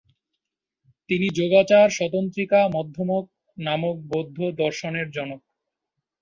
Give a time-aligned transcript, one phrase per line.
[1.09, 3.23] তিনি যোগাচার-স্বতন্ত্রিকা-মধ্যমক
[3.57, 5.41] নামক বৌদ্ধ দর্শনের জনক।